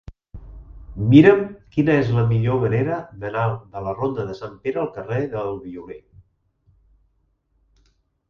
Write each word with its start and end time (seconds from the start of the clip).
Mira'm 1.09 1.41
quina 1.75 1.97
és 2.03 2.07
la 2.13 2.21
millor 2.29 2.57
manera 2.63 2.95
d'anar 3.23 3.43
de 3.75 3.83
la 3.87 3.93
ronda 3.99 4.25
de 4.29 4.37
Sant 4.39 4.55
Pere 4.65 4.81
al 4.85 4.89
carrer 4.95 5.19
del 5.35 5.53
Violer. 5.67 6.01